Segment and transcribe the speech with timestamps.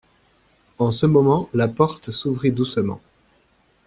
[0.79, 2.99] En ce moment la porte s'ouvrit doucement.